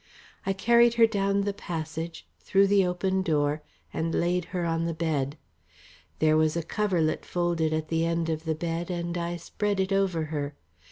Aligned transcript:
I 0.47 0.53
carried 0.53 0.95
her 0.95 1.05
down 1.05 1.41
the 1.41 1.53
passage, 1.53 2.25
through 2.39 2.65
the 2.65 2.83
open 2.87 3.21
door 3.21 3.61
and 3.93 4.15
laid 4.15 4.45
her 4.45 4.65
on 4.65 4.85
the 4.85 4.95
bed. 4.95 5.37
There 6.17 6.35
was 6.37 6.57
a 6.57 6.63
coverlet 6.63 7.23
folded 7.23 7.71
at 7.71 7.89
the 7.89 8.03
end 8.03 8.27
of 8.27 8.45
the 8.45 8.55
bed 8.55 8.89
and 8.89 9.15
I 9.15 9.37
spread 9.37 9.79
it 9.79 9.93
over 9.93 10.23
her. 10.33 10.55